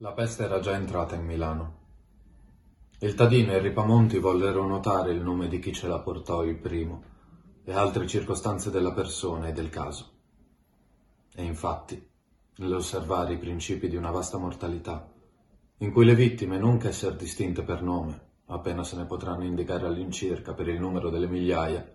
[0.00, 1.78] La peste era già entrata in Milano.
[2.98, 6.58] Il Tadino e il Ripamonti vollero notare il nome di chi ce la portò il
[6.58, 7.02] primo
[7.64, 10.10] e altre circostanze della persona e del caso.
[11.34, 12.10] E infatti,
[12.56, 15.10] nell'osservare i principi di una vasta mortalità,
[15.78, 19.86] in cui le vittime non che essere distinte per nome, appena se ne potranno indicare
[19.86, 21.90] all'incirca per il numero delle migliaia,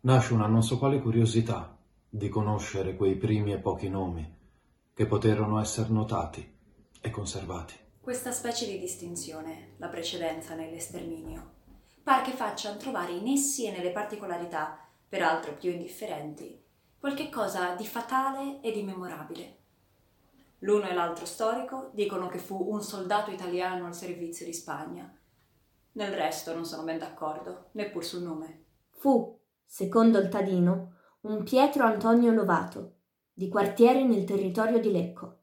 [0.00, 1.78] nasce una non so quale curiosità
[2.08, 4.36] di conoscere quei primi e pochi nomi
[4.92, 6.53] che poterono essere notati
[7.04, 7.74] e conservati.
[8.00, 11.52] Questa specie di distinzione, la precedenza nell'esterminio,
[12.02, 16.58] par che faccia trovare in essi e nelle particolarità, peraltro più indifferenti,
[16.98, 19.58] qualche cosa di fatale e di memorabile.
[20.60, 25.14] L'uno e l'altro storico dicono che fu un soldato italiano al servizio di Spagna.
[25.92, 28.64] Nel resto non sono ben d'accordo, neppur sul nome.
[28.88, 32.94] Fu, secondo il Tadino, un Pietro Antonio Lovato,
[33.34, 35.40] di quartiere nel territorio di Lecco.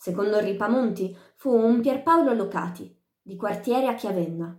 [0.00, 4.56] Secondo Ripamonti fu un Pierpaolo Locati, di quartiere a Chiavenna.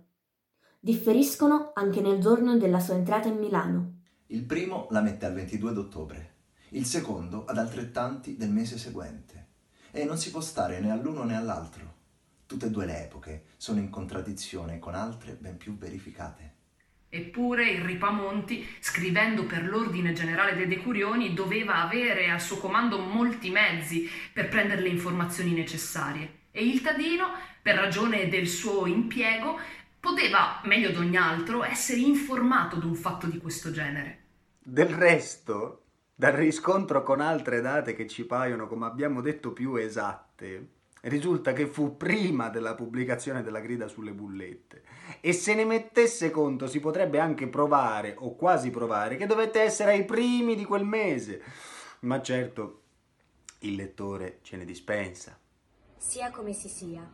[0.78, 4.00] Differiscono anche nel giorno della sua entrata in Milano.
[4.26, 6.34] Il primo la mette al 22 d'ottobre,
[6.72, 9.48] il secondo ad altrettanti del mese seguente.
[9.92, 11.94] E non si può stare né all'uno né all'altro.
[12.44, 16.58] Tutte e due le epoche sono in contraddizione con altre ben più verificate.
[17.12, 23.50] Eppure il Ripamonti, scrivendo per l'ordine generale dei Decurioni, doveva avere al suo comando molti
[23.50, 26.38] mezzi per prendere le informazioni necessarie.
[26.52, 29.58] E il Tadino, per ragione del suo impiego,
[29.98, 34.18] poteva, meglio di ogni altro, essere informato di un fatto di questo genere.
[34.60, 40.79] Del resto, dal riscontro con altre date che ci paiono, come abbiamo detto, più esatte,
[41.02, 44.82] risulta che fu prima della pubblicazione della grida sulle bullette
[45.20, 49.92] e se ne mettesse conto si potrebbe anche provare o quasi provare che dovette essere
[49.92, 51.42] ai primi di quel mese.
[52.00, 52.82] Ma certo,
[53.60, 55.38] il lettore ce ne dispensa.
[55.96, 57.08] Sia come si sia,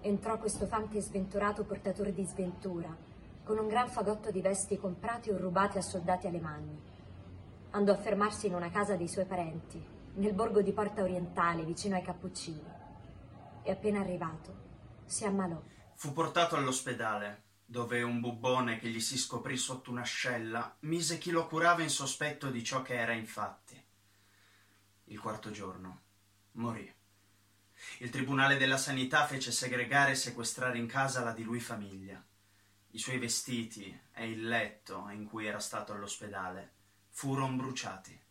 [0.00, 2.94] entrò questo fante sventurato portatore di sventura,
[3.42, 6.80] con un gran fagotto di vesti comprati o rubati a soldati alemanni.
[7.70, 9.82] Andò a fermarsi in una casa dei suoi parenti,
[10.14, 12.82] nel borgo di Porta Orientale, vicino ai Cappuccini.
[13.66, 15.60] E appena arrivato, si ammalò.
[15.94, 21.46] Fu portato all'ospedale, dove un bubbone che gli si scoprì sotto un'ascella mise chi lo
[21.46, 23.82] curava in sospetto di ciò che era infatti.
[25.04, 26.02] Il quarto giorno
[26.52, 26.92] morì.
[28.00, 32.22] Il Tribunale della Sanità fece segregare e sequestrare in casa la di lui famiglia.
[32.90, 36.72] I suoi vestiti e il letto in cui era stato all'ospedale
[37.08, 38.23] furono bruciati.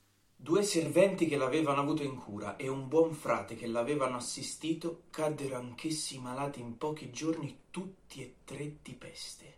[0.44, 5.56] Due serventi che l'avevano avuto in cura e un buon frate che l'avevano assistito caddero
[5.56, 9.56] anch'essi malati in pochi giorni, tutti e tre di peste.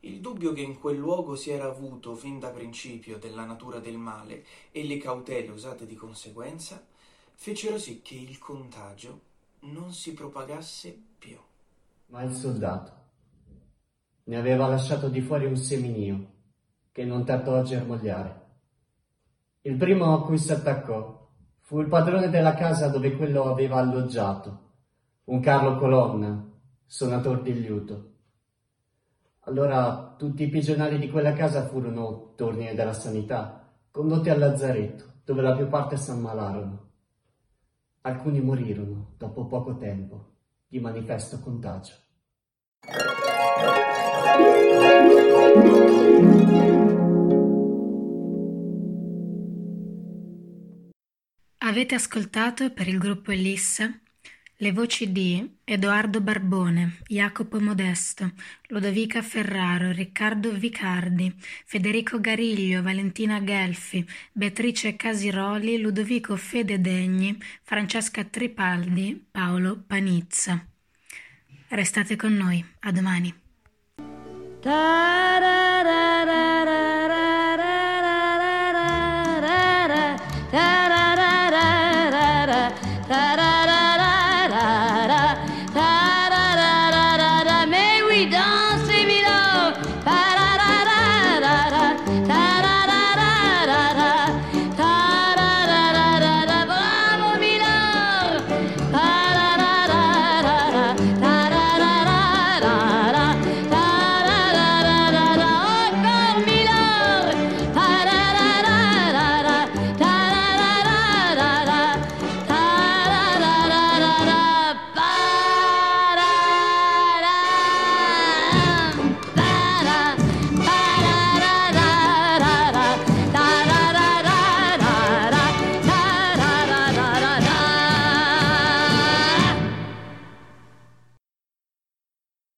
[0.00, 3.98] Il dubbio che in quel luogo si era avuto fin da principio della natura del
[3.98, 6.82] male e le cautele usate di conseguenza
[7.34, 9.20] fecero sì che il contagio
[9.64, 11.36] non si propagasse più.
[12.06, 12.92] Ma il soldato
[14.24, 16.30] ne aveva lasciato di fuori un seminio
[16.90, 18.39] che non tardò a germogliare.
[19.62, 21.28] Il primo a cui si attaccò
[21.60, 24.70] fu il padrone della casa dove quello aveva alloggiato,
[25.24, 26.50] un Carlo Colonna,
[26.86, 28.12] suonator di liuto.
[29.40, 35.42] Allora tutti i pigionali di quella casa furono, torni della sanità, condotti al lazzaretto, dove
[35.42, 36.88] la più parte s'ammalarono.
[38.00, 40.36] Alcuni morirono dopo poco tempo
[40.68, 41.92] di manifesto contagio.
[51.70, 53.96] Avete ascoltato per il gruppo Elissa
[54.56, 58.32] le voci di Edoardo Barbone, Jacopo Modesto,
[58.70, 61.32] Lodovica Ferraro, Riccardo Vicardi,
[61.64, 70.66] Federico Gariglio, Valentina Gelfi, Beatrice Casiroli, Ludovico Fededegni, Francesca Tripaldi, Paolo Panizza.
[71.68, 73.32] Restate con noi, a domani.
[74.60, 76.29] Da, da, da,
[83.10, 83.49] that I